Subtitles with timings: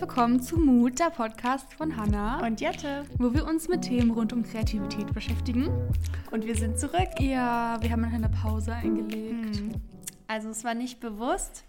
[0.00, 4.10] herzlich willkommen zu Mut, der Podcast von Hannah und Jette, wo wir uns mit Themen
[4.10, 5.68] rund um Kreativität beschäftigen.
[6.30, 7.20] Und wir sind zurück.
[7.20, 9.58] Ja, wir haben eine Pause eingelegt.
[9.58, 9.72] Hm.
[10.26, 11.64] Also es war nicht bewusst,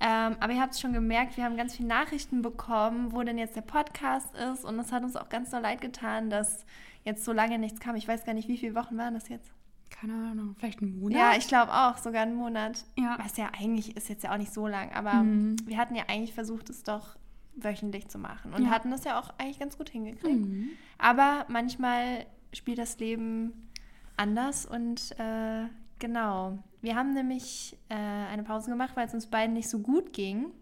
[0.00, 3.36] ähm, aber ihr habt es schon gemerkt, wir haben ganz viele Nachrichten bekommen, wo denn
[3.36, 6.64] jetzt der Podcast ist und es hat uns auch ganz so leid getan, dass
[7.04, 7.96] jetzt so lange nichts kam.
[7.96, 9.52] Ich weiß gar nicht, wie viele Wochen waren das jetzt?
[9.90, 11.18] keine Ahnung, vielleicht einen Monat?
[11.18, 12.84] Ja, ich glaube auch, sogar einen Monat.
[12.96, 13.16] Ja.
[13.20, 15.56] Was ja eigentlich ist jetzt ja auch nicht so lang, aber mhm.
[15.66, 17.16] wir hatten ja eigentlich versucht, es doch
[17.64, 18.70] wöchentlich zu machen und ja.
[18.70, 20.46] hatten das ja auch eigentlich ganz gut hingekriegt.
[20.46, 20.70] Mhm.
[20.98, 23.68] Aber manchmal spielt das Leben
[24.16, 25.66] anders und äh,
[25.98, 26.58] genau.
[26.80, 30.52] Wir haben nämlich äh, eine Pause gemacht, weil es uns beiden nicht so gut ging.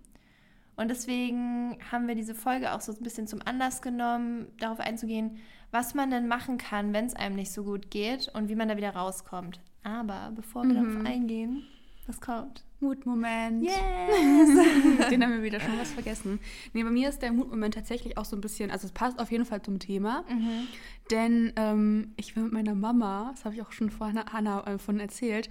[0.77, 5.39] Und deswegen haben wir diese Folge auch so ein bisschen zum Anlass genommen, darauf einzugehen,
[5.71, 8.69] was man denn machen kann, wenn es einem nicht so gut geht und wie man
[8.69, 9.61] da wieder rauskommt.
[9.83, 10.93] Aber bevor wir mhm.
[10.93, 11.63] darauf eingehen,
[12.07, 12.65] was kommt?
[12.81, 13.63] Mutmoment.
[13.63, 13.75] Yes!
[15.11, 16.41] Den haben wir wieder schon was vergessen.
[16.73, 19.31] Nee, bei mir ist der Mutmoment tatsächlich auch so ein bisschen, also es passt auf
[19.31, 20.25] jeden Fall zum Thema.
[20.29, 20.69] Mhm.
[21.11, 24.79] Denn ähm, ich bin mit meiner Mama, das habe ich auch schon vorhin Hannah äh,
[24.79, 25.49] von erzählt,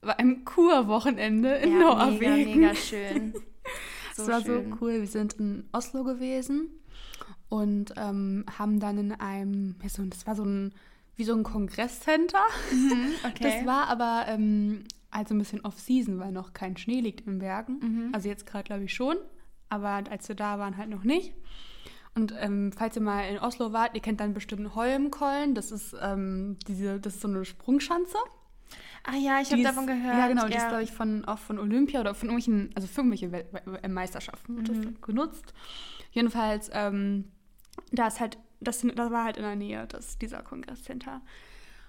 [0.00, 2.34] bei einem Kurwochenende in ja, Norwegen.
[2.34, 3.34] Mega, mega schön.
[4.12, 4.70] Es so war schön.
[4.70, 5.00] so cool.
[5.00, 6.68] Wir sind in Oslo gewesen
[7.48, 10.72] und ähm, haben dann in einem, das war so ein,
[11.16, 12.42] wie so ein Kongresscenter.
[12.70, 13.42] Mhm, okay.
[13.42, 17.78] Das war aber ähm, also ein bisschen off-season, weil noch kein Schnee liegt in Bergen.
[17.80, 18.10] Mhm.
[18.12, 19.16] Also jetzt gerade glaube ich schon,
[19.68, 21.34] aber als wir da waren halt noch nicht.
[22.14, 25.54] Und ähm, falls ihr mal in Oslo wart, ihr kennt dann bestimmt Holmkollen.
[25.54, 28.18] Das ist ähm, diese, das ist so eine Sprungschanze.
[29.04, 30.18] Ah ja, ich habe davon gehört.
[30.18, 30.48] Ja, genau, ja.
[30.48, 33.88] die ist, glaube ich, von, auch von Olympia oder von irgendwelchen, also für irgendwelche Wel
[33.88, 35.00] Meisterschaften mhm.
[35.00, 35.54] genutzt.
[36.10, 37.30] Jedenfalls ähm,
[37.92, 41.22] da ist halt, das, das war halt in der Nähe, das, dieser Kongresscenter.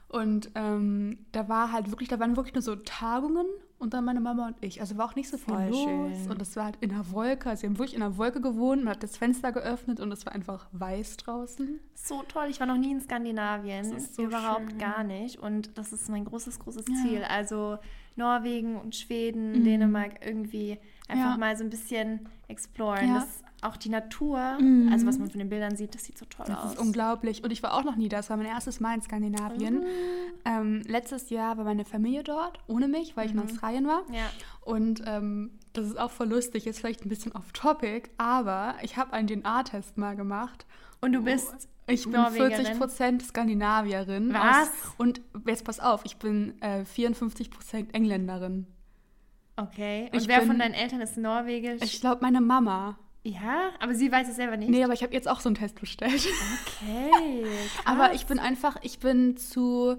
[0.10, 3.46] Und ähm, da war halt wirklich, da waren wirklich nur so Tagungen
[3.78, 4.82] und dann meine Mama und ich.
[4.82, 5.84] Also war auch nicht so viel Voll los.
[5.84, 6.32] Schön.
[6.32, 7.50] Und es war halt in der Wolke.
[7.50, 8.84] Also sie haben wirklich in der Wolke gewohnt.
[8.84, 11.80] Man hat das Fenster geöffnet und es war einfach weiß draußen.
[11.94, 12.48] So toll.
[12.50, 13.92] Ich war noch nie in Skandinavien.
[13.92, 14.80] Das ist so Überhaupt schön.
[14.80, 15.38] gar nicht.
[15.38, 17.22] Und das ist mein großes, großes Ziel.
[17.22, 17.28] Ja.
[17.28, 17.78] Also
[18.16, 19.64] Norwegen und Schweden, mhm.
[19.64, 21.38] Dänemark irgendwie einfach ja.
[21.38, 23.08] mal so ein bisschen exploren.
[23.08, 23.14] Ja.
[23.20, 24.90] Das auch die Natur, mhm.
[24.92, 26.64] also was man von den Bildern sieht, das sieht so toll das aus.
[26.64, 27.44] Das ist unglaublich.
[27.44, 28.18] Und ich war auch noch nie da.
[28.18, 29.80] Das war mein erstes Mal in Skandinavien.
[29.80, 29.86] Mhm.
[30.46, 33.46] Ähm, letztes Jahr war meine Familie dort, ohne mich, weil ich in mhm.
[33.46, 34.04] Australien war.
[34.12, 34.30] Ja.
[34.62, 39.14] Und ähm, das ist auch voll lustig, ist vielleicht ein bisschen off-topic, aber ich habe
[39.14, 40.66] einen DNA-Test mal gemacht.
[41.02, 44.34] Und du bist ich bin 40 Prozent Skandinavierin.
[44.34, 44.70] Was?
[44.70, 48.68] Aus, und jetzt pass auf, ich bin äh, 54 Prozent Engländerin.
[49.56, 50.10] Okay.
[50.14, 51.82] Und ich wer bin, von deinen Eltern ist norwegisch?
[51.82, 52.98] Ich glaube, meine Mama.
[53.24, 54.70] Ja, aber sie weiß es selber nicht.
[54.70, 56.26] Nee, aber ich habe jetzt auch so einen Test bestellt.
[56.84, 57.46] Okay.
[57.86, 59.98] aber ich bin einfach, ich bin zu,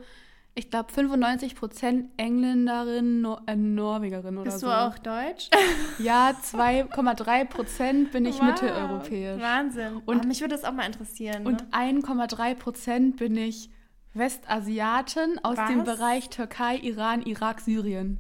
[0.55, 4.69] ich glaube, 95 Prozent Engländerin, Nor äh, Norwegerin oder Bist so.
[4.69, 5.51] Bist du auch deutsch?
[5.99, 9.41] Ja, 2,3 Prozent bin ich wow, mitteleuropäisch.
[9.41, 10.01] Wahnsinn.
[10.07, 11.47] Und aber mich würde das auch mal interessieren.
[11.47, 12.01] Und ne?
[12.03, 13.69] 1,3 Prozent bin ich
[14.15, 15.69] Westasiatin aus Was?
[15.69, 18.19] dem Bereich Türkei, Iran, Irak, Syrien.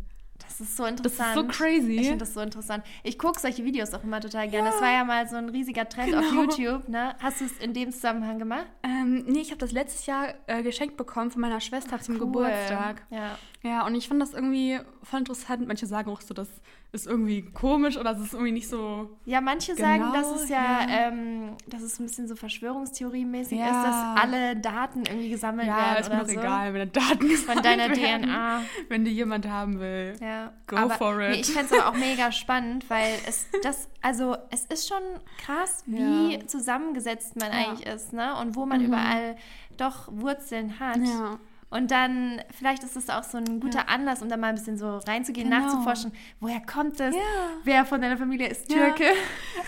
[0.60, 1.36] Das ist so interessant.
[1.36, 1.92] Das ist so crazy.
[1.94, 2.84] Ich finde das so interessant.
[3.02, 4.66] Ich gucke solche Videos auch immer total gerne.
[4.68, 4.72] Ja.
[4.72, 6.20] Das war ja mal so ein riesiger Trend genau.
[6.20, 6.86] auf YouTube.
[6.86, 7.14] Ne?
[7.18, 8.66] Hast du es in dem Zusammenhang gemacht?
[8.82, 12.16] Ähm, nee, ich habe das letztes Jahr äh, geschenkt bekommen von meiner Schwester Ach, zum
[12.16, 12.20] cool.
[12.20, 13.06] Geburtstag.
[13.08, 13.38] Ja.
[13.62, 15.66] Ja, und ich fand das irgendwie voll interessant.
[15.66, 16.48] Manche sagen auch so, das
[16.92, 19.16] ist irgendwie komisch oder es ist irgendwie nicht so.
[19.24, 21.08] Ja, manche genau, sagen, dass es ja, ja.
[21.08, 23.66] Ähm, dass es ein bisschen so Verschwörungstheorie-mäßig ja.
[23.66, 25.94] ist, dass alle Daten irgendwie gesammelt ja, werden.
[25.94, 26.40] Ja, ist mir so.
[26.40, 28.62] egal, wenn Daten von deiner werden, DNA.
[28.88, 30.16] Wenn die jemand haben will.
[30.20, 30.52] Ja.
[30.66, 31.30] Go aber, for it.
[31.30, 35.02] Nee, ich fände es aber auch mega spannend, weil es das, also es ist schon
[35.38, 38.36] krass, wie zusammengesetzt man eigentlich ist, ne?
[38.40, 38.86] Und wo man mhm.
[38.86, 39.36] überall
[39.76, 40.98] doch Wurzeln hat.
[40.98, 41.38] Ja.
[41.70, 43.84] Und dann, vielleicht ist das auch so ein guter ja.
[43.86, 45.62] Anlass, um da mal ein bisschen so reinzugehen, genau.
[45.62, 47.14] nachzuforschen, woher kommt das?
[47.14, 47.20] Ja.
[47.62, 49.04] Wer von deiner Familie ist Türke?
[49.04, 49.10] Ja.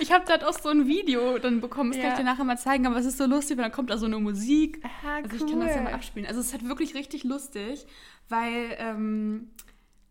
[0.01, 2.59] Ich habe dort auch so ein Video dann bekommen, das kann ich dir nachher mal
[2.59, 4.83] zeigen, aber es ist so lustig, weil dann kommt da so eine Musik.
[4.85, 5.37] Aha, also cool.
[5.37, 6.27] ich kann das ja mal abspielen.
[6.27, 7.87] Also es ist halt wirklich richtig lustig,
[8.29, 9.51] weil ähm,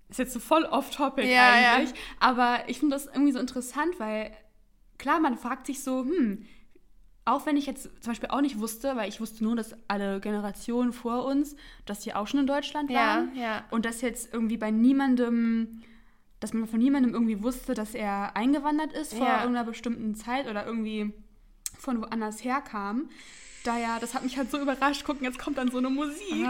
[0.07, 4.31] ist jetzt so voll off-topic eigentlich, aber ich finde das irgendwie so interessant, weil
[4.97, 6.45] klar, man fragt sich so, hm,
[7.25, 10.19] auch wenn ich jetzt zum Beispiel auch nicht wusste, weil ich wusste nur, dass alle
[10.19, 13.35] Generationen vor uns, dass die auch schon in Deutschland waren.
[13.35, 13.65] Ja, ja.
[13.69, 15.81] Und dass jetzt irgendwie bei niemandem,
[16.39, 19.41] dass man von niemandem irgendwie wusste, dass er eingewandert ist vor ja.
[19.41, 21.13] irgendeiner bestimmten Zeit oder irgendwie
[21.77, 23.09] von woanders herkam.
[23.63, 25.03] Daher, das hat mich halt so überrascht.
[25.03, 26.47] Gucken, jetzt kommt dann so eine Musik.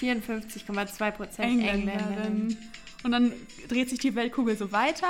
[0.00, 2.56] 54,2 Prozent Engländerin.
[3.04, 3.32] Und dann
[3.68, 5.08] dreht sich die Weltkugel so weiter.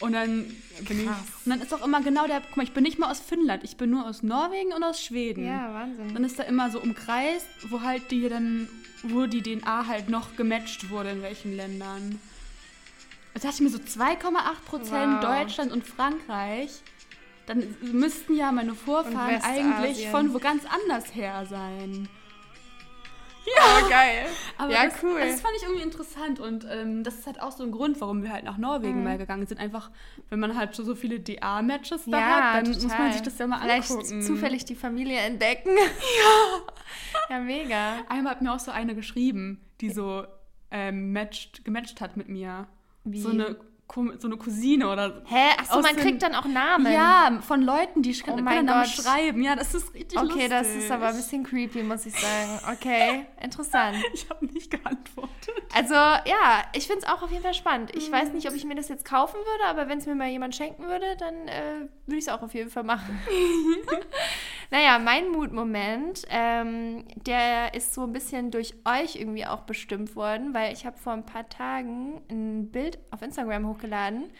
[0.00, 0.44] Und dann
[0.86, 1.16] bin Krass.
[1.24, 1.46] ich.
[1.46, 2.40] Und dann ist auch immer genau der.
[2.40, 5.02] Guck mal, ich bin nicht mal aus Finnland, ich bin nur aus Norwegen und aus
[5.02, 5.44] Schweden.
[5.46, 6.14] Ja, Wahnsinn.
[6.14, 8.68] Dann ist da immer so umkreist, wo halt die dann,
[9.02, 12.20] wo die DNA halt noch gematcht wurde, in welchen Ländern.
[13.34, 14.34] Also dachte ich mir so 2,8
[14.66, 15.44] Prozent wow.
[15.44, 16.70] Deutschland und Frankreich.
[17.46, 22.08] dann müssten ja meine Vorfahren eigentlich von wo ganz anders her sein.
[23.56, 24.26] Ja, oh, geil.
[24.56, 25.20] Aber ja, das, cool.
[25.20, 28.22] Das fand ich irgendwie interessant und ähm, das ist halt auch so ein Grund, warum
[28.22, 29.04] wir halt nach Norwegen mhm.
[29.04, 29.58] mal gegangen sind.
[29.58, 29.90] Einfach,
[30.28, 32.82] wenn man halt so viele DA-Matches da ja, hat, dann total.
[32.82, 34.22] muss man sich das ja mal Vielleicht angucken.
[34.22, 35.70] zufällig die Familie entdecken.
[36.18, 37.36] Ja.
[37.36, 38.04] ja, mega.
[38.08, 40.24] Einmal hat mir auch so eine geschrieben, die so
[40.70, 42.66] ähm, matched, gematcht hat mit mir.
[43.04, 43.20] Wie?
[43.20, 43.56] So eine
[43.94, 45.22] so eine Cousine oder.
[45.24, 45.50] Hä?
[45.58, 46.92] Achso, man kriegt dann auch Namen.
[46.92, 49.42] Ja, von Leuten, die oh können Namen schreiben.
[49.42, 50.44] Ja, das ist richtig okay, lustig.
[50.44, 52.60] Okay, das ist aber ein bisschen creepy, muss ich sagen.
[52.72, 53.96] Okay, interessant.
[54.12, 55.54] ich habe nicht geantwortet.
[55.74, 57.94] Also, ja, ich finde es auch auf jeden Fall spannend.
[57.96, 58.12] Ich mhm.
[58.12, 60.54] weiß nicht, ob ich mir das jetzt kaufen würde, aber wenn es mir mal jemand
[60.54, 63.18] schenken würde, dann äh, würde ich es auch auf jeden Fall machen.
[64.70, 70.52] naja, mein Mutmoment, ähm, der ist so ein bisschen durch euch irgendwie auch bestimmt worden,
[70.52, 74.30] weil ich habe vor ein paar Tagen ein Bild auf Instagram hochgeladen hochgeladen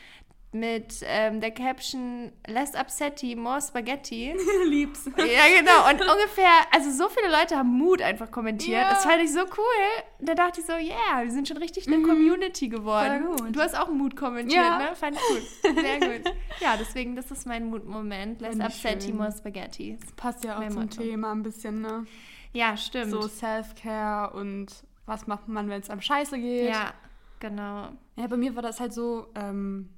[0.51, 4.35] mit ähm, der Caption Less Upsetty, more Spaghetti.
[4.67, 5.05] Lieb's.
[5.05, 5.87] Ja, genau.
[5.91, 8.81] Und ungefähr, also so viele Leute haben Mut einfach kommentiert.
[8.81, 8.91] Ja.
[8.91, 10.05] Das fand ich so cool.
[10.21, 12.09] Da dachte ich so, yeah, wir sind schon richtig eine mhm.
[12.09, 13.53] Community geworden.
[13.53, 14.79] Du hast auch Mut kommentiert, ja.
[14.79, 14.97] ne?
[14.97, 15.83] Fand ich gut.
[15.83, 16.35] Sehr gut.
[16.61, 18.41] Ja, deswegen, das ist mein Mutmoment.
[18.41, 19.99] Less Upsetty, more Spaghetti.
[20.01, 21.03] Das passt ja auch zum Motto.
[21.03, 22.07] Thema ein bisschen, ne?
[22.55, 23.11] Ja, stimmt.
[23.11, 24.69] So Self-Care und
[25.05, 26.71] was macht man, wenn es einem scheiße geht.
[26.71, 26.95] Ja,
[27.41, 27.91] Genau.
[28.17, 29.91] Ja, bei mir war das halt so, ähm,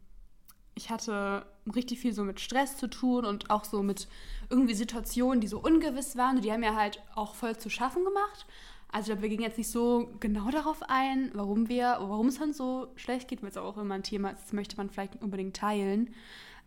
[0.75, 4.09] ich hatte richtig viel so mit Stress zu tun und auch so mit
[4.49, 6.37] irgendwie Situationen, die so ungewiss waren.
[6.37, 8.47] Und die haben mir halt auch voll zu schaffen gemacht.
[8.93, 12.89] Also wir gingen jetzt nicht so genau darauf ein, warum wir, warum es dann so
[12.97, 16.13] schlecht geht, weil es auch immer ein Thema ist, das möchte man vielleicht unbedingt teilen.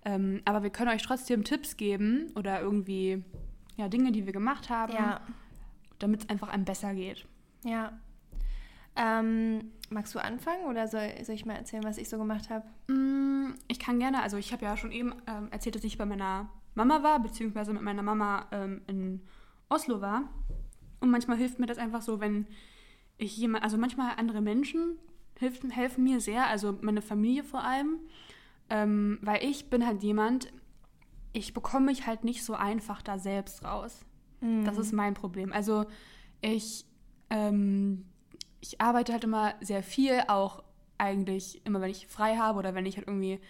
[0.05, 3.23] Ähm, aber wir können euch trotzdem Tipps geben oder irgendwie
[3.75, 5.21] ja, Dinge, die wir gemacht haben, ja.
[5.99, 7.25] damit es einfach einem besser geht.
[7.63, 7.93] Ja.
[8.95, 12.65] Ähm, magst du anfangen oder soll, soll, ich mal erzählen, was ich so gemacht habe?
[12.91, 14.21] Mm, ich kann gerne.
[14.21, 17.73] Also ich habe ja schon eben ähm, erzählt, dass ich bei meiner Mama war, beziehungsweise
[17.73, 19.21] mit meiner Mama ähm, in
[19.69, 20.29] Oslo war.
[20.99, 22.47] Und manchmal hilft mir das einfach so, wenn
[23.17, 24.97] ich jemand, also manchmal andere Menschen
[25.39, 27.99] hilft, helfen mir sehr, also meine Familie vor allem.
[28.69, 30.51] Ähm, weil ich bin halt jemand,
[31.33, 34.05] ich bekomme mich halt nicht so einfach da selbst raus.
[34.41, 34.65] Mhm.
[34.65, 35.51] Das ist mein Problem.
[35.51, 35.85] Also
[36.41, 36.85] ich
[37.29, 38.05] ähm,
[38.63, 40.63] ich arbeite halt immer sehr viel, auch
[40.97, 43.41] eigentlich immer, wenn ich frei habe oder wenn ich halt irgendwie,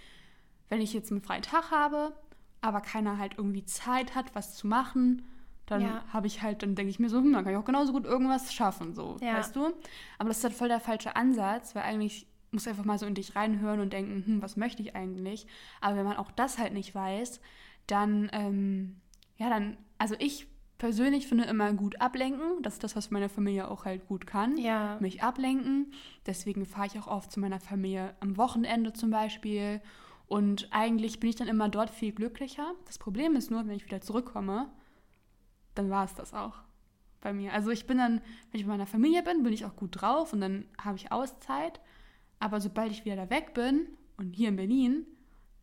[0.69, 2.13] wenn ich jetzt einen freien Tag habe,
[2.61, 5.23] aber keiner halt irgendwie Zeit hat, was zu machen,
[5.67, 6.03] dann ja.
[6.11, 8.05] habe ich halt, dann denke ich mir so, hm, dann kann ich auch genauso gut
[8.05, 9.35] irgendwas schaffen, so, ja.
[9.35, 9.67] weißt du?
[10.17, 13.05] Aber das ist halt voll der falsche Ansatz, weil eigentlich musst du einfach mal so
[13.05, 15.45] in dich reinhören und denken, hm, was möchte ich eigentlich?
[15.79, 17.39] Aber wenn man auch das halt nicht weiß,
[17.85, 18.99] dann, ähm,
[19.37, 20.47] ja, dann, also ich
[20.83, 22.61] persönlich finde immer gut ablenken.
[22.61, 24.57] Das ist das, was meine Familie auch halt gut kann.
[24.57, 24.97] Ja.
[24.99, 25.93] Mich ablenken.
[26.25, 29.79] Deswegen fahre ich auch oft zu meiner Familie am Wochenende zum Beispiel.
[30.27, 32.73] Und eigentlich bin ich dann immer dort viel glücklicher.
[32.83, 34.73] Das Problem ist nur, wenn ich wieder zurückkomme,
[35.73, 36.55] dann war es das auch
[37.21, 37.53] bei mir.
[37.53, 38.19] Also ich bin dann,
[38.51, 41.13] wenn ich bei meiner Familie bin, bin ich auch gut drauf und dann habe ich
[41.13, 41.79] Auszeit.
[42.39, 43.87] Aber sobald ich wieder da weg bin
[44.17, 45.05] und hier in Berlin,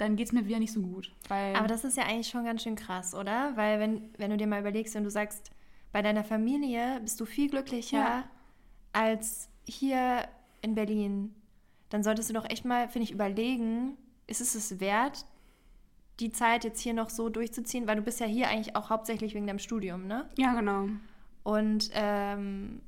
[0.01, 1.13] dann geht es mir wieder nicht so gut.
[1.29, 3.57] Aber das ist ja eigentlich schon ganz schön krass, oder?
[3.57, 5.51] Weil wenn, wenn du dir mal überlegst, wenn du sagst,
[5.93, 8.25] bei deiner Familie bist du viel glücklicher ja.
[8.93, 10.29] als hier
[10.63, 11.35] in Berlin,
[11.91, 15.27] dann solltest du doch echt mal, finde ich, überlegen, ist es es wert,
[16.21, 17.87] die Zeit jetzt hier noch so durchzuziehen?
[17.87, 20.29] Weil du bist ja hier eigentlich auch hauptsächlich wegen deinem Studium, ne?
[20.39, 20.89] Ja, genau.
[21.43, 22.81] Und ähm,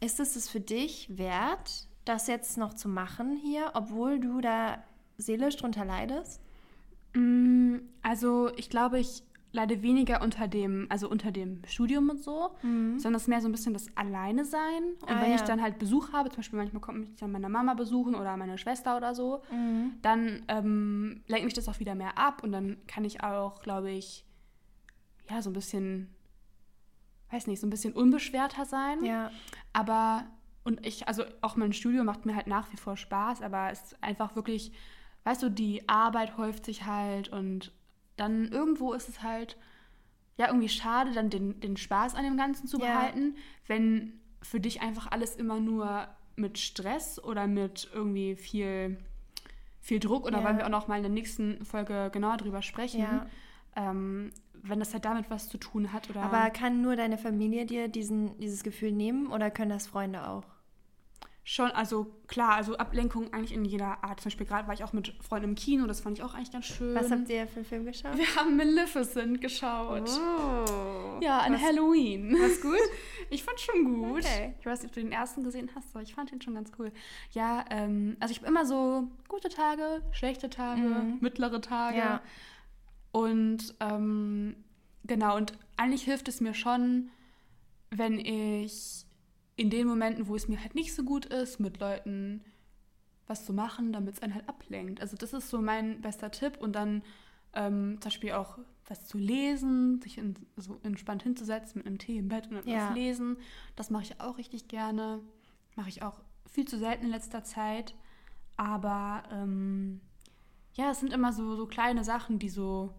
[0.00, 4.78] ist es es für dich wert, das jetzt noch zu machen hier, obwohl du da
[5.18, 6.45] seelisch drunter leidest?
[7.16, 12.50] Mm, also ich glaube, ich leide weniger unter dem, also unter dem Studium und so,
[12.62, 12.98] mhm.
[12.98, 14.82] sondern es ist mehr so ein bisschen das Alleine sein.
[15.00, 15.36] Und ah, wenn ja.
[15.36, 18.36] ich dann halt Besuch habe, zum Beispiel manchmal kommt mich dann meine Mama besuchen oder
[18.36, 19.94] meine Schwester oder so, mhm.
[20.02, 23.90] dann ähm, lenkt mich das auch wieder mehr ab und dann kann ich auch, glaube
[23.90, 24.24] ich,
[25.30, 26.14] ja, so ein bisschen,
[27.30, 29.04] weiß nicht, so ein bisschen unbeschwerter sein.
[29.04, 29.30] Ja.
[29.72, 30.26] Aber,
[30.64, 33.82] und ich, also auch mein Studium macht mir halt nach wie vor Spaß, aber es
[33.82, 34.72] ist einfach wirklich
[35.26, 37.72] weißt du, die Arbeit häuft sich halt und
[38.16, 39.56] dann irgendwo ist es halt
[40.36, 43.42] ja irgendwie schade, dann den, den Spaß an dem Ganzen zu behalten, ja.
[43.66, 46.06] wenn für dich einfach alles immer nur
[46.36, 48.98] mit Stress oder mit irgendwie viel,
[49.80, 50.44] viel Druck oder ja.
[50.44, 53.26] wollen wir auch noch mal in der nächsten Folge genauer drüber sprechen, ja.
[53.74, 56.08] ähm, wenn das halt damit was zu tun hat.
[56.08, 60.28] Oder Aber kann nur deine Familie dir diesen, dieses Gefühl nehmen oder können das Freunde
[60.28, 60.44] auch?
[61.48, 64.18] Schon, also klar, also Ablenkung eigentlich in jeder Art.
[64.20, 66.50] Zum Beispiel gerade war ich auch mit Freunden im Kino, das fand ich auch eigentlich
[66.50, 66.92] ganz schön.
[66.96, 68.18] Was habt ihr für einen Film geschaut?
[68.18, 70.10] Wir haben Maleficent geschaut.
[70.10, 71.20] Oh.
[71.22, 72.36] Ja, an was, Halloween.
[72.36, 72.74] War's gut?
[73.30, 74.24] ich fand schon gut.
[74.24, 74.54] Okay.
[74.58, 76.72] Ich weiß nicht, ob du den ersten gesehen hast, aber ich fand den schon ganz
[76.80, 76.90] cool.
[77.30, 81.18] Ja, ähm, also ich habe immer so gute Tage, schlechte Tage, mhm.
[81.20, 81.98] mittlere Tage.
[81.98, 82.22] Ja.
[83.12, 84.56] Und ähm,
[85.04, 87.10] genau, und eigentlich hilft es mir schon,
[87.90, 89.05] wenn ich
[89.56, 92.44] in den Momenten, wo es mir halt nicht so gut ist, mit Leuten
[93.26, 95.00] was zu machen, damit es einen halt ablenkt.
[95.00, 96.58] Also das ist so mein bester Tipp.
[96.58, 97.02] Und dann
[97.54, 102.18] ähm, zum Beispiel auch was zu lesen, sich in, so entspannt hinzusetzen mit einem Tee
[102.18, 102.92] im Bett und etwas ja.
[102.92, 103.38] lesen.
[103.74, 105.20] Das mache ich auch richtig gerne.
[105.74, 106.20] Mache ich auch
[106.52, 107.94] viel zu selten in letzter Zeit.
[108.56, 110.00] Aber ähm,
[110.74, 112.94] ja, es sind immer so, so kleine Sachen, die so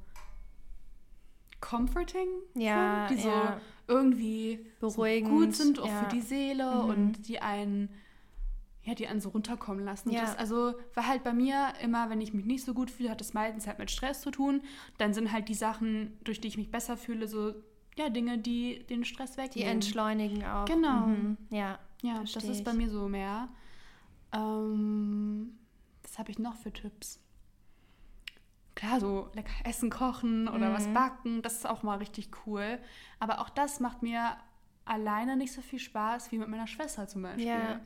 [1.61, 3.61] comforting ja, sind, die ja.
[3.87, 6.03] Irgendwie Beruhigend, so gut sind, auch ja.
[6.03, 6.89] für die Seele mhm.
[6.89, 7.89] und die einen
[8.87, 10.11] ja, die einen so runterkommen lassen.
[10.11, 10.21] Ja.
[10.21, 13.19] Das, also war halt bei mir immer, wenn ich mich nicht so gut fühle, hat
[13.19, 14.61] es meistens halt mit Stress zu tun.
[14.97, 17.53] Dann sind halt die Sachen, durch die ich mich besser fühle, so
[17.97, 19.51] ja, Dinge, die den Stress wegnehmen.
[19.55, 20.63] Die entschleunigen auch.
[20.65, 21.07] Genau.
[21.07, 21.37] Mhm.
[21.49, 23.49] Ja, ja das ist bei mir so mehr.
[24.31, 25.57] Ähm,
[26.01, 27.19] was habe ich noch für Tipps?
[28.77, 30.73] Klar, so lecker Essen kochen oder mhm.
[30.75, 32.77] was backen, das ist auch mal richtig cool.
[33.19, 34.37] Aber auch das macht mir
[34.85, 37.47] alleine nicht so viel Spaß wie mit meiner Schwester zum Beispiel.
[37.47, 37.79] Ja.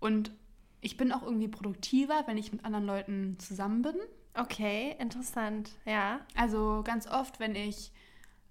[0.00, 0.32] Und
[0.80, 3.94] ich bin auch irgendwie produktiver, wenn ich mit anderen Leuten zusammen bin.
[4.34, 6.18] Okay, interessant, ja.
[6.34, 7.92] Also ganz oft, wenn ich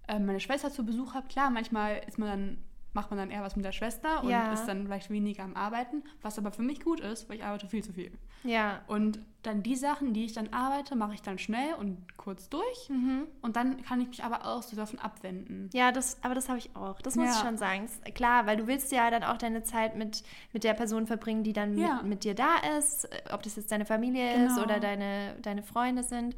[0.08, 2.58] äh, meine Schwester zu Besuch habe, klar, manchmal ist man dann
[2.96, 4.54] macht man dann eher was mit der Schwester und ja.
[4.54, 7.68] ist dann vielleicht weniger am Arbeiten, was aber für mich gut ist, weil ich arbeite
[7.68, 8.12] viel zu viel.
[8.44, 8.82] Ja.
[8.88, 12.90] Und dann die Sachen, die ich dann arbeite, mache ich dann schnell und kurz durch
[12.90, 13.28] mhm.
[13.42, 15.70] und dann kann ich mich aber auch so davon abwenden.
[15.74, 17.02] Ja, das, aber das habe ich auch.
[17.02, 17.34] Das muss ja.
[17.34, 17.88] ich schon sagen.
[18.16, 20.24] Klar, weil du willst ja dann auch deine Zeit mit,
[20.54, 21.96] mit der Person verbringen, die dann ja.
[21.98, 24.52] mit, mit, dir da ist, ob das jetzt deine Familie genau.
[24.54, 26.36] ist oder deine, deine Freunde sind.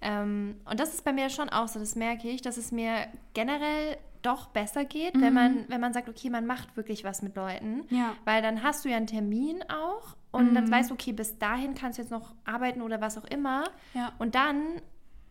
[0.00, 3.06] Ähm, und das ist bei mir schon auch so, das merke ich, dass es mir
[3.34, 5.22] generell doch besser geht, mhm.
[5.22, 7.84] wenn, man, wenn man sagt, okay, man macht wirklich was mit Leuten.
[7.90, 8.14] Ja.
[8.24, 10.54] Weil dann hast du ja einen Termin auch und mhm.
[10.54, 13.64] dann weißt du, okay, bis dahin kannst du jetzt noch arbeiten oder was auch immer.
[13.94, 14.12] Ja.
[14.18, 14.80] Und dann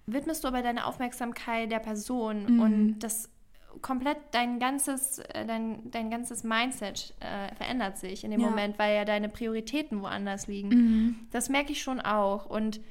[0.06, 2.60] widmest du aber deine Aufmerksamkeit der Person mhm.
[2.60, 3.30] und das
[3.82, 8.50] komplett dein ganzes, äh, dein, dein ganzes Mindset äh, verändert sich in dem ja.
[8.50, 10.70] Moment, weil ja deine Prioritäten woanders liegen.
[10.70, 11.16] Mhm.
[11.32, 12.46] Das merke ich schon auch.
[12.46, 12.82] Und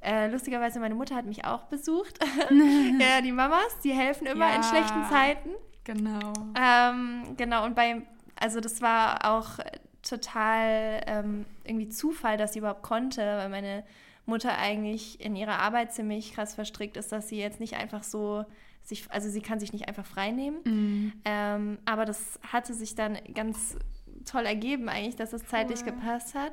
[0.00, 2.18] äh, lustigerweise, meine Mutter hat mich auch besucht.
[3.00, 5.50] ja, die Mamas, die helfen immer ja, in schlechten Zeiten.
[5.84, 6.32] Genau.
[6.60, 8.02] Ähm, genau, und bei,
[8.36, 9.58] also das war auch
[10.02, 13.84] total ähm, irgendwie Zufall, dass sie überhaupt konnte, weil meine
[14.26, 18.44] Mutter eigentlich in ihrer Arbeit ziemlich krass verstrickt ist, dass sie jetzt nicht einfach so
[18.82, 20.58] sich, also sie kann sich nicht einfach frei nehmen.
[20.64, 21.12] Mhm.
[21.24, 23.76] Ähm, aber das hatte sich dann ganz
[24.24, 25.92] toll ergeben eigentlich, dass es zeitlich cool.
[25.92, 26.52] gepasst hat.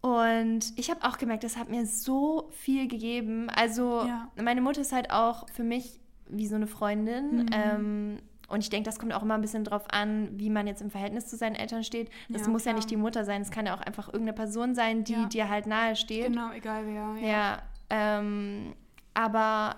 [0.00, 3.50] Und ich habe auch gemerkt, das hat mir so viel gegeben.
[3.50, 4.28] Also ja.
[4.42, 7.44] meine Mutter ist halt auch für mich wie so eine Freundin.
[7.44, 7.46] Mhm.
[7.52, 10.82] Ähm, und ich denke, das kommt auch immer ein bisschen drauf an, wie man jetzt
[10.82, 12.10] im Verhältnis zu seinen Eltern steht.
[12.28, 12.74] Das ja, muss klar.
[12.74, 15.26] ja nicht die Mutter sein, es kann ja auch einfach irgendeine Person sein, die ja.
[15.26, 16.26] dir halt nahe steht.
[16.26, 17.16] Genau, egal wer.
[17.22, 18.74] Ja, ja ähm,
[19.14, 19.76] aber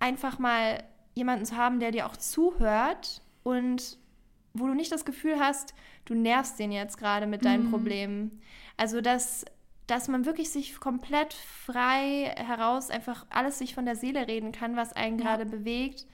[0.00, 0.82] einfach mal
[1.14, 3.98] jemanden zu haben, der dir auch zuhört und
[4.52, 5.74] wo du nicht das Gefühl hast,
[6.04, 7.70] du nervst den jetzt gerade mit deinen mhm.
[7.70, 8.40] Problemen.
[8.76, 9.44] Also das
[9.90, 14.76] dass man wirklich sich komplett frei heraus einfach alles sich von der Seele reden kann,
[14.76, 15.24] was einen ja.
[15.24, 16.06] gerade bewegt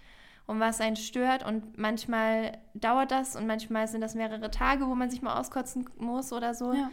[0.47, 1.45] und was einen stört.
[1.45, 5.91] Und manchmal dauert das und manchmal sind das mehrere Tage, wo man sich mal auskotzen
[5.99, 6.73] muss oder so.
[6.73, 6.91] Ja.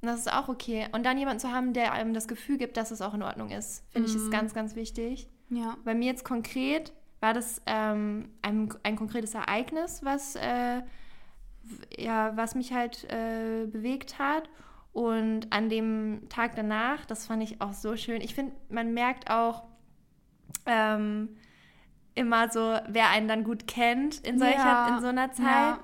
[0.00, 0.88] Und das ist auch okay.
[0.92, 3.50] Und dann jemanden zu haben, der einem das Gefühl gibt, dass es auch in Ordnung
[3.50, 4.14] ist, finde mhm.
[4.14, 4.32] ich, ist mhm.
[4.32, 5.28] ganz, ganz wichtig.
[5.50, 5.76] Ja.
[5.84, 10.82] Bei mir jetzt konkret war das ähm, ein, ein konkretes Ereignis, was, äh,
[11.98, 14.48] ja, was mich halt äh, bewegt hat.
[14.92, 18.20] Und an dem Tag danach, das fand ich auch so schön.
[18.20, 19.64] Ich finde, man merkt auch
[20.66, 21.30] ähm,
[22.14, 24.94] immer so, wer einen dann gut kennt in, solcher, ja.
[24.94, 25.46] in so einer Zeit.
[25.46, 25.80] Ja.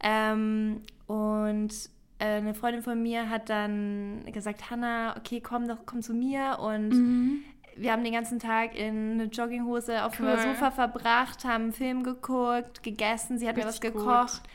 [0.00, 1.72] Ähm, und
[2.20, 6.58] äh, eine Freundin von mir hat dann gesagt, Hanna, okay, komm doch, komm zu mir
[6.60, 7.40] und mhm.
[7.76, 10.26] wir haben den ganzen Tag in eine Jogginghose auf cool.
[10.26, 14.42] dem Sofa verbracht, haben einen Film geguckt, gegessen, sie hat Richtig mir was gekocht.
[14.44, 14.50] Gut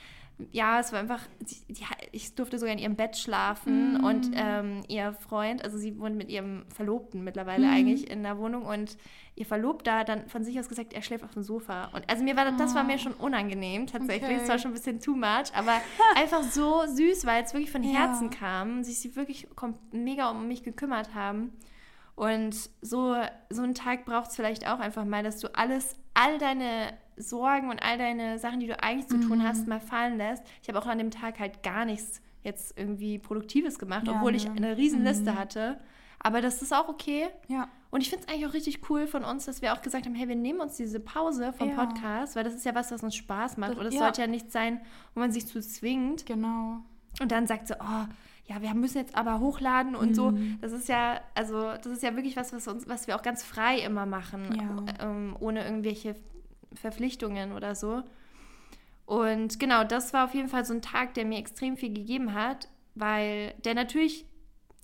[0.52, 4.06] ja, es war einfach, die, ich durfte sogar in ihrem Bett schlafen mm.
[4.06, 7.72] und ähm, ihr Freund, also sie wohnt mit ihrem Verlobten mittlerweile mm.
[7.72, 8.98] eigentlich in der Wohnung und
[9.36, 11.86] ihr Verlobter hat dann von sich aus gesagt, er schläft auf dem Sofa.
[11.94, 13.00] Und also mir war das, das war mir oh.
[13.00, 14.50] schon unangenehm tatsächlich, es okay.
[14.50, 15.82] war schon ein bisschen too much, aber
[16.16, 18.00] einfach so süß, weil es wirklich von ja.
[18.00, 19.48] Herzen kam, sich sie wirklich
[19.92, 21.52] mega um mich gekümmert haben.
[22.16, 23.16] Und so,
[23.50, 27.70] so einen Tag braucht es vielleicht auch einfach mal, dass du alles, all deine Sorgen
[27.70, 29.70] und all deine Sachen, die du eigentlich zu tun hast, mhm.
[29.70, 30.44] mal fallen lässt.
[30.62, 34.32] Ich habe auch an dem Tag halt gar nichts jetzt irgendwie Produktives gemacht, ja, obwohl
[34.32, 34.38] ne?
[34.38, 35.40] ich eine Riesenliste mhm.
[35.40, 35.80] hatte.
[36.20, 37.28] Aber das ist auch okay.
[37.48, 37.68] Ja.
[37.90, 40.16] Und ich finde es eigentlich auch richtig cool von uns, dass wir auch gesagt haben,
[40.16, 41.76] hey, wir nehmen uns diese Pause vom ja.
[41.76, 43.72] Podcast, weil das ist ja was, was uns Spaß macht.
[43.72, 44.00] Das, und es ja.
[44.02, 44.82] sollte ja nichts sein,
[45.14, 46.26] wo man sich zu zwingt.
[46.26, 46.80] Genau.
[47.22, 48.06] Und dann sagt so, oh,
[48.46, 50.16] ja, wir müssen jetzt aber hochladen und mhm.
[50.16, 50.34] so.
[50.62, 53.44] Das ist ja, also das ist ja wirklich was, was uns, was wir auch ganz
[53.44, 56.16] frei immer machen, ähm, ohne irgendwelche
[56.78, 58.04] Verpflichtungen oder so.
[59.06, 62.34] Und genau, das war auf jeden Fall so ein Tag, der mir extrem viel gegeben
[62.34, 64.26] hat, weil der natürlich,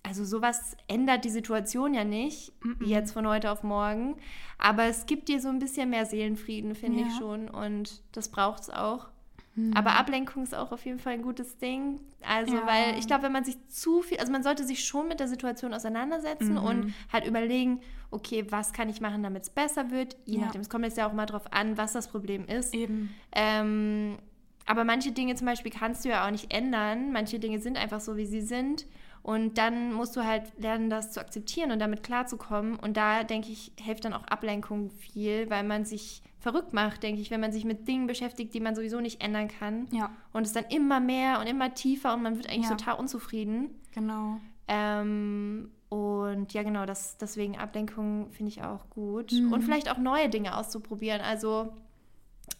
[0.01, 4.15] also sowas ändert die Situation ja nicht, mm jetzt von heute auf morgen,
[4.57, 7.07] aber es gibt dir so ein bisschen mehr Seelenfrieden, finde ja.
[7.07, 7.49] ich schon.
[7.49, 9.09] Und das braucht es auch.
[9.55, 9.73] Hm.
[9.75, 11.99] Aber Ablenkung ist auch auf jeden Fall ein gutes Ding.
[12.27, 12.65] Also, ja.
[12.65, 15.27] weil ich glaube, wenn man sich zu viel, also man sollte sich schon mit der
[15.27, 16.63] Situation auseinandersetzen mhm.
[16.63, 20.17] und halt überlegen, okay, was kann ich machen, damit es besser wird?
[20.25, 20.45] Je ja.
[20.45, 22.73] nachdem, es kommt jetzt ja auch mal drauf an, was das Problem ist.
[22.73, 23.13] Eben.
[23.31, 24.17] Ähm,
[24.65, 27.11] aber manche Dinge zum Beispiel kannst du ja auch nicht ändern.
[27.11, 28.85] Manche Dinge sind einfach so, wie sie sind.
[29.23, 32.75] Und dann musst du halt lernen, das zu akzeptieren und damit klarzukommen.
[32.75, 37.21] Und da, denke ich, hilft dann auch Ablenkung viel, weil man sich verrückt macht, denke
[37.21, 39.87] ich, wenn man sich mit Dingen beschäftigt, die man sowieso nicht ändern kann.
[39.91, 40.11] Ja.
[40.33, 42.75] Und es dann immer mehr und immer tiefer und man wird eigentlich ja.
[42.75, 43.69] total unzufrieden.
[43.93, 44.41] Genau.
[44.67, 49.31] Ähm, und ja, genau, das, deswegen Ablenkung finde ich auch gut.
[49.31, 49.53] Mhm.
[49.53, 51.21] Und vielleicht auch neue Dinge auszuprobieren.
[51.21, 51.71] Also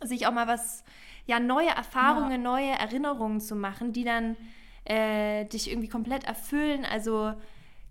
[0.02, 0.86] sich auch mal was,
[1.26, 2.38] ja, neue Erfahrungen, ja.
[2.38, 4.38] neue Erinnerungen zu machen, die dann
[4.86, 6.86] äh, dich irgendwie komplett erfüllen.
[6.86, 7.34] Also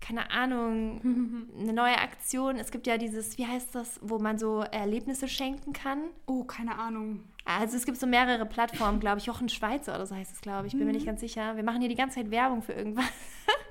[0.03, 2.57] keine Ahnung, eine neue Aktion.
[2.57, 6.01] Es gibt ja dieses, wie heißt das, wo man so Erlebnisse schenken kann.
[6.25, 7.23] Oh, keine Ahnung.
[7.45, 9.25] Also es gibt so mehrere Plattformen, glaube ich.
[9.25, 10.73] Jochen Schweizer oder so heißt es, glaube ich.
[10.73, 10.87] Bin mhm.
[10.87, 11.55] mir nicht ganz sicher.
[11.55, 13.05] Wir machen hier die ganze Zeit Werbung für irgendwas.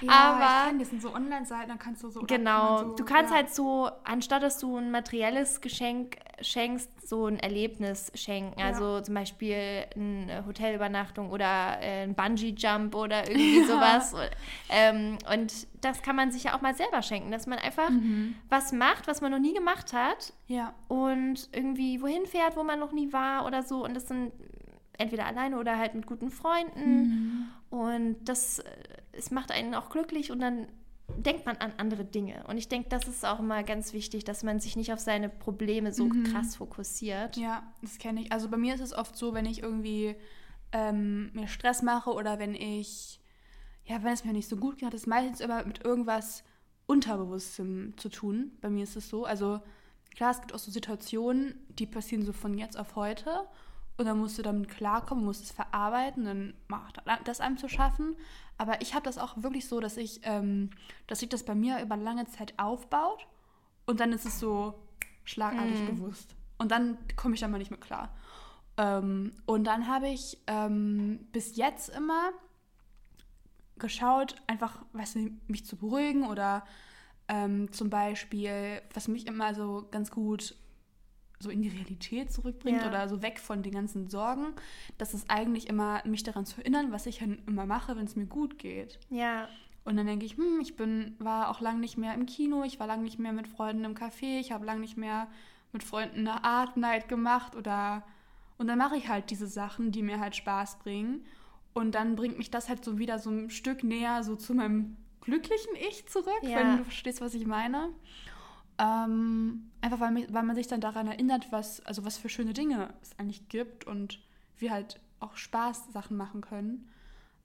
[0.00, 2.20] Ja, aber ich das sind so Online-Seiten, dann kannst du so.
[2.20, 3.38] Genau, so, du kannst ja.
[3.38, 8.58] halt so, anstatt dass du ein materielles Geschenk schenkst, so ein Erlebnis schenken.
[8.58, 8.66] Ja.
[8.66, 13.66] Also zum Beispiel eine Hotelübernachtung oder äh, ein Bungee-Jump oder irgendwie ja.
[13.66, 14.14] sowas.
[14.68, 18.36] Ähm, und das kann man sich ja auch mal selber schenken, dass man einfach mhm.
[18.48, 20.32] was macht, was man noch nie gemacht hat.
[20.46, 20.74] Ja.
[20.88, 23.84] Und irgendwie wohin fährt, wo man noch nie war oder so.
[23.84, 24.32] Und das sind
[25.02, 27.02] entweder alleine oder halt mit guten Freunden.
[27.02, 27.48] Mhm.
[27.70, 28.70] Und das, äh,
[29.12, 30.66] es macht einen auch glücklich und dann
[31.16, 32.44] denkt man an andere Dinge.
[32.48, 35.28] Und ich denke, das ist auch immer ganz wichtig, dass man sich nicht auf seine
[35.28, 36.24] Probleme so mhm.
[36.24, 37.36] krass fokussiert.
[37.36, 38.32] Ja, das kenne ich.
[38.32, 40.16] Also bei mir ist es oft so, wenn ich irgendwie
[40.72, 43.20] ähm, mir Stress mache oder wenn ich,
[43.84, 46.44] ja, wenn es mir nicht so gut geht, hat es meistens immer mit irgendwas
[46.86, 48.52] Unterbewusstem zu tun.
[48.60, 49.24] Bei mir ist es so.
[49.24, 49.60] Also
[50.14, 53.46] klar, es gibt auch so Situationen, die passieren so von jetzt auf heute.
[54.02, 58.16] Und dann musst du damit klarkommen, musst es verarbeiten, dann macht das einem zu schaffen.
[58.58, 60.70] Aber ich habe das auch wirklich so, dass ich, ähm,
[61.06, 63.28] dass sich das bei mir über lange Zeit aufbaut
[63.86, 64.74] und dann ist es so
[65.22, 65.86] schlagartig mhm.
[65.86, 66.34] bewusst.
[66.58, 68.12] Und dann komme ich da mal nicht mehr klar.
[68.76, 72.30] Ähm, und dann habe ich ähm, bis jetzt immer
[73.78, 76.64] geschaut, einfach, weißt du, mich zu beruhigen oder
[77.28, 80.56] ähm, zum Beispiel, was mich immer so ganz gut
[81.42, 82.88] so in die Realität zurückbringt ja.
[82.88, 84.54] oder so weg von den ganzen Sorgen,
[84.98, 88.26] das ist eigentlich immer, mich daran zu erinnern, was ich immer mache, wenn es mir
[88.26, 88.98] gut geht.
[89.10, 89.48] Ja.
[89.84, 92.78] Und dann denke ich, hm, ich bin, war auch lange nicht mehr im Kino, ich
[92.78, 95.26] war lange nicht mehr mit Freunden im Café, ich habe lange nicht mehr
[95.72, 98.04] mit Freunden eine Art Night gemacht oder
[98.62, 101.24] und dann mache ich halt diese Sachen, die mir halt Spaß bringen.
[101.74, 104.96] Und dann bringt mich das halt so wieder so ein Stück näher so zu meinem
[105.20, 106.58] glücklichen Ich zurück, ja.
[106.58, 107.88] wenn du verstehst, was ich meine.
[108.78, 112.52] Ähm, einfach weil, mich, weil man sich dann daran erinnert, was, also was für schöne
[112.52, 114.20] Dinge es eigentlich gibt und
[114.58, 116.88] wir halt auch Spaß Sachen machen können.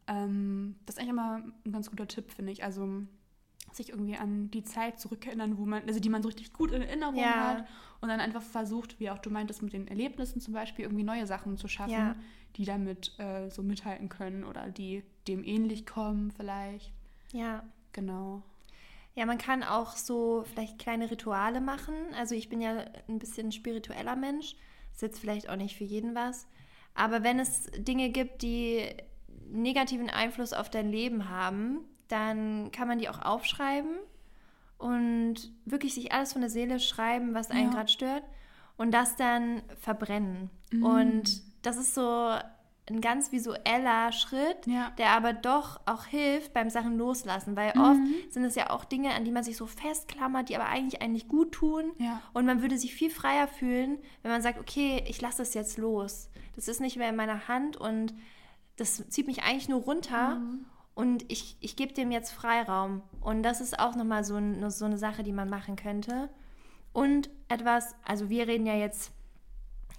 [0.07, 2.63] Ähm, das ist eigentlich immer ein ganz guter Tipp, finde ich.
[2.63, 3.03] Also
[3.73, 6.81] sich irgendwie an die Zeit zurückerinnern, wo man, also die man so richtig gut in
[6.81, 7.47] Erinnerung ja.
[7.47, 7.67] hat
[8.01, 11.27] und dann einfach versucht, wie auch du meintest, mit den Erlebnissen zum Beispiel irgendwie neue
[11.27, 12.15] Sachen zu schaffen, ja.
[12.55, 16.91] die damit äh, so mithalten können oder die dem ähnlich kommen vielleicht.
[17.33, 17.63] Ja.
[17.93, 18.43] Genau.
[19.17, 21.95] Ja, man kann auch so vielleicht kleine Rituale machen.
[22.15, 24.53] Also ich bin ja ein bisschen spiritueller Mensch.
[24.91, 26.47] Das ist jetzt vielleicht auch nicht für jeden was.
[26.93, 28.85] Aber wenn es Dinge gibt, die
[29.49, 33.97] negativen Einfluss auf dein Leben haben, dann kann man die auch aufschreiben
[34.77, 37.73] und wirklich sich alles von der Seele schreiben, was einen ja.
[37.73, 38.23] gerade stört
[38.77, 40.51] und das dann verbrennen.
[40.71, 40.83] Mhm.
[40.83, 42.35] Und das ist so
[42.89, 44.91] ein ganz visueller Schritt, ja.
[44.97, 47.81] der aber doch auch hilft beim Sachen loslassen, weil mhm.
[47.81, 51.01] oft sind es ja auch Dinge, an die man sich so festklammert, die aber eigentlich
[51.01, 52.21] eigentlich gut tun ja.
[52.33, 55.77] und man würde sich viel freier fühlen, wenn man sagt, okay, ich lasse das jetzt
[55.77, 56.29] los.
[56.55, 58.13] Das ist nicht mehr in meiner Hand und
[58.77, 60.65] das zieht mich eigentlich nur runter mhm.
[60.95, 63.01] und ich, ich gebe dem jetzt Freiraum.
[63.21, 66.29] Und das ist auch nochmal so, ein, so eine Sache, die man machen könnte.
[66.93, 69.11] Und etwas, also wir reden ja jetzt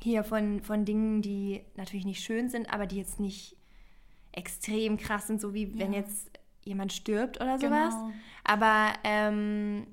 [0.01, 3.57] hier von, von Dingen, die natürlich nicht schön sind, aber die jetzt nicht
[4.33, 5.79] extrem krass sind, so wie ja.
[5.79, 6.31] wenn jetzt
[6.63, 7.95] jemand stirbt oder sowas.
[7.95, 8.13] Genau.
[8.45, 9.87] Aber ähm,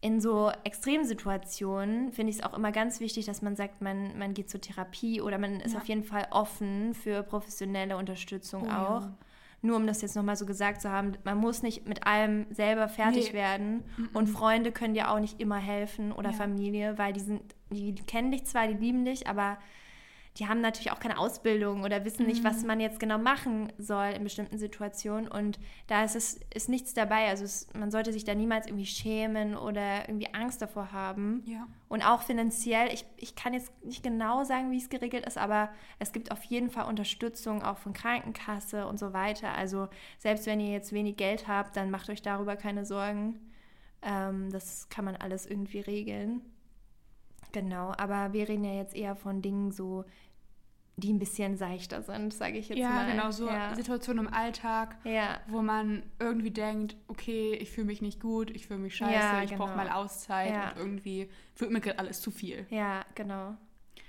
[0.00, 4.34] in so Extremsituationen finde ich es auch immer ganz wichtig, dass man sagt, man, man
[4.34, 5.78] geht zur Therapie oder man ist ja.
[5.78, 9.02] auf jeden Fall offen für professionelle Unterstützung oh, auch.
[9.02, 9.14] Ja.
[9.62, 12.88] Nur um das jetzt nochmal so gesagt zu haben, man muss nicht mit allem selber
[12.88, 13.38] fertig nee.
[13.38, 13.84] werden.
[13.96, 14.08] Mhm.
[14.12, 16.36] Und Freunde können dir auch nicht immer helfen oder ja.
[16.36, 19.58] Familie, weil die sind, die kennen dich zwar, die lieben dich, aber
[20.38, 22.66] die haben natürlich auch keine Ausbildung oder wissen nicht, was mhm.
[22.68, 25.28] man jetzt genau machen soll in bestimmten Situationen.
[25.28, 27.28] Und da ist es ist nichts dabei.
[27.28, 31.42] Also es, man sollte sich da niemals irgendwie schämen oder irgendwie Angst davor haben.
[31.44, 31.66] Ja.
[31.88, 35.68] Und auch finanziell, ich, ich kann jetzt nicht genau sagen, wie es geregelt ist, aber
[35.98, 39.54] es gibt auf jeden Fall Unterstützung auch von Krankenkasse und so weiter.
[39.54, 43.38] Also selbst wenn ihr jetzt wenig Geld habt, dann macht euch darüber keine Sorgen.
[44.00, 46.40] Ähm, das kann man alles irgendwie regeln.
[47.52, 50.04] Genau, aber wir reden ja jetzt eher von Dingen so,
[50.96, 53.08] die ein bisschen seichter sind, sage ich jetzt ja, mal.
[53.08, 53.74] Ja, genau, so ja.
[53.74, 55.40] Situationen im Alltag, ja.
[55.48, 59.42] wo man irgendwie denkt, okay, ich fühle mich nicht gut, ich fühle mich scheiße, ja,
[59.42, 59.66] ich genau.
[59.66, 62.66] brauche mal Auszeit und irgendwie fühlt mir gerade alles zu viel.
[62.70, 63.56] Ja, genau.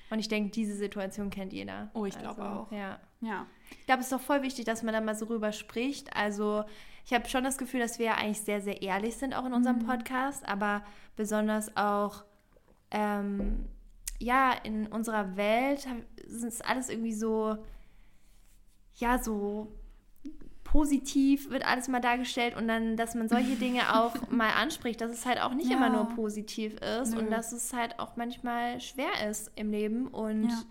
[0.09, 1.89] Und ich denke, diese Situation kennt jeder.
[1.93, 2.71] Oh, ich glaube also, auch.
[2.71, 2.99] Ja.
[3.21, 3.47] ja.
[3.79, 6.15] Ich glaube, es ist doch voll wichtig, dass man da mal so rüber spricht.
[6.15, 6.65] Also,
[7.03, 9.53] ich habe schon das Gefühl, dass wir ja eigentlich sehr, sehr ehrlich sind, auch in
[9.53, 9.87] unserem mhm.
[9.87, 10.83] Podcast, aber
[11.15, 12.25] besonders auch
[12.93, 13.65] ähm,
[14.19, 15.85] ja, in unserer Welt
[16.25, 17.57] ist es alles irgendwie so,
[18.95, 19.71] ja, so
[20.63, 25.11] positiv wird alles mal dargestellt und dann, dass man solche Dinge auch mal anspricht, dass
[25.11, 25.77] es halt auch nicht ja.
[25.77, 27.19] immer nur positiv ist Nö.
[27.19, 30.63] und dass es halt auch manchmal schwer ist im Leben und ja.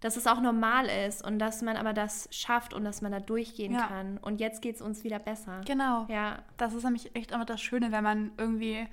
[0.00, 3.18] dass es auch normal ist und dass man aber das schafft und dass man da
[3.18, 3.86] durchgehen ja.
[3.86, 4.18] kann.
[4.18, 5.62] Und jetzt geht es uns wieder besser.
[5.66, 6.06] Genau.
[6.08, 6.42] Ja.
[6.56, 8.86] Das ist nämlich echt immer das Schöne, wenn man irgendwie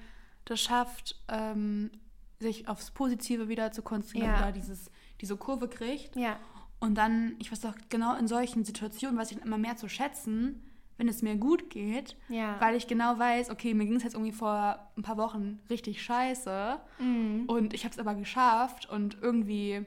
[0.45, 1.91] das schafft, ähm,
[2.39, 4.37] sich aufs Positive wieder zu konzentrieren ja.
[4.37, 6.15] oder dieses, diese Kurve kriegt.
[6.15, 6.37] Ja.
[6.79, 10.61] Und dann, ich weiß auch genau in solchen Situationen, weiß ich immer mehr zu schätzen,
[10.97, 12.59] wenn es mir gut geht, ja.
[12.59, 16.01] weil ich genau weiß, okay, mir ging es jetzt irgendwie vor ein paar Wochen richtig
[16.01, 17.45] scheiße mhm.
[17.47, 19.85] und ich habe es aber geschafft und irgendwie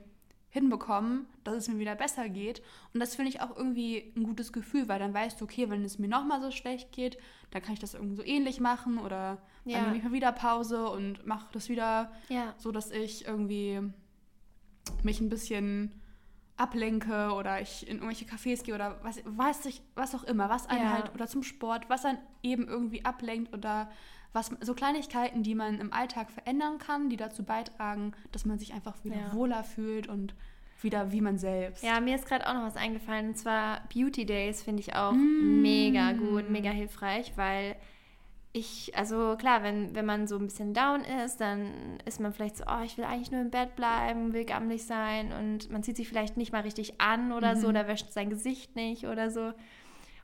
[0.51, 2.61] hinbekommen, dass es mir wieder besser geht.
[2.93, 5.85] Und das finde ich auch irgendwie ein gutes Gefühl, weil dann weißt du, okay, wenn
[5.85, 7.19] es mir nochmal so schlecht geht,
[7.53, 9.79] dann kann ich das irgendwie so ähnlich machen oder ja.
[9.79, 12.55] dann nehme ich mal wieder Pause und mache das wieder ja.
[12.57, 13.81] so, dass ich irgendwie
[15.03, 15.95] mich ein bisschen
[16.57, 20.69] ablenke oder ich in irgendwelche Cafés gehe oder was weiß ich, was auch immer, was
[20.69, 20.93] einen ja.
[20.93, 23.91] halt oder zum Sport, was dann eben irgendwie ablenkt oder
[24.33, 28.75] was so Kleinigkeiten, die man im Alltag verändern kann, die dazu beitragen, dass man sich
[28.75, 29.33] einfach wieder ja.
[29.33, 30.35] wohler fühlt und
[30.83, 31.83] wieder wie man selbst.
[31.83, 35.13] Ja, mir ist gerade auch noch was eingefallen und zwar Beauty Days finde ich auch
[35.13, 35.63] mm.
[35.63, 37.77] mega gut, mega hilfreich, weil
[38.53, 42.57] ich, also klar, wenn, wenn man so ein bisschen down ist, dann ist man vielleicht
[42.57, 45.97] so, oh, ich will eigentlich nur im Bett bleiben, will gammelig sein und man zieht
[45.97, 47.61] sich vielleicht nicht mal richtig an oder mhm.
[47.61, 49.53] so, oder wäscht sein Gesicht nicht oder so.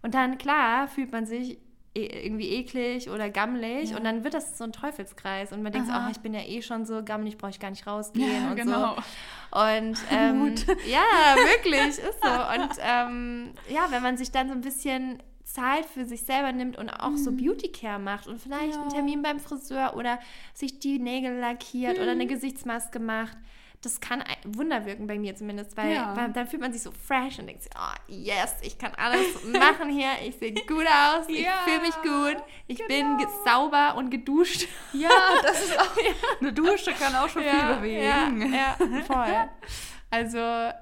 [0.03, 1.59] Und dann, klar, fühlt man sich
[1.97, 3.97] E, irgendwie eklig oder gammelig ja.
[3.97, 6.43] und dann wird das so ein Teufelskreis und man denkt, so, oh, ich bin ja
[6.43, 8.97] eh schon so gammelig, brauche ich gar nicht rausgehen ja, und genau.
[8.97, 9.59] so.
[9.59, 10.55] Und ähm,
[10.87, 11.01] ja,
[11.37, 12.29] wirklich, ist so.
[12.29, 16.76] Und ähm, ja, wenn man sich dann so ein bisschen Zeit für sich selber nimmt
[16.76, 17.16] und auch mhm.
[17.16, 18.80] so Beauty Care macht und vielleicht ja.
[18.80, 20.18] einen Termin beim Friseur oder
[20.52, 22.02] sich die Nägel lackiert mhm.
[22.02, 23.38] oder eine Gesichtsmaske macht,
[23.82, 26.16] das kann Wunder wirken bei mir zumindest, weil, ja.
[26.16, 29.44] weil, dann fühlt man sich so fresh und denkt sich, oh yes, ich kann alles
[29.44, 33.16] machen hier, ich sehe gut aus, ich ja, fühle mich gut, ich genau.
[33.18, 34.66] bin sauber und geduscht.
[34.92, 35.11] Ja,
[35.42, 35.96] das ist auch,
[36.40, 38.52] eine Dusche kann auch schon viel bewegen.
[38.52, 39.48] Ja, ja voll.
[40.11, 40.38] Also,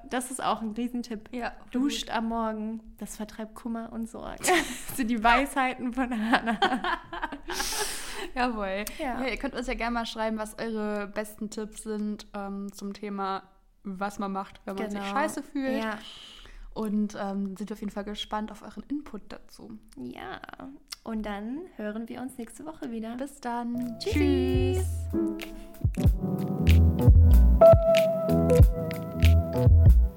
[0.09, 1.29] das ist auch ein Riesentipp.
[1.31, 4.37] Ja, Duscht am Morgen, das vertreibt Kummer und Sorgen.
[4.37, 4.49] das
[4.97, 6.59] sind die Weisheiten von Hannah.
[8.35, 8.85] Jawohl.
[8.99, 9.21] Ja.
[9.21, 9.27] ja.
[9.27, 13.43] ihr könnt uns ja gerne mal schreiben, was eure besten Tipps sind ähm, zum Thema,
[13.83, 15.01] was man macht, wenn man genau.
[15.01, 15.83] sich scheiße fühlt.
[15.83, 15.97] Ja.
[16.73, 19.79] Und ähm, sind auf jeden Fall gespannt auf euren Input dazu.
[19.97, 20.41] Ja.
[21.03, 23.15] Und dann hören wir uns nächste Woche wieder.
[23.15, 23.97] Bis dann.
[23.99, 24.83] Tschüss.
[25.93, 27.44] Tschüss.
[27.57, 27.79] Thank
[29.55, 30.14] you.